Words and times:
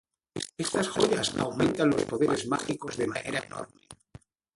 Estas 0.63 0.87
joyas 0.93 1.35
aumentan 1.37 1.91
los 1.91 2.01
poderes 2.05 2.47
mágicos 2.47 2.97
de 2.97 3.05
manera 3.05 3.37
enorme. 3.37 3.81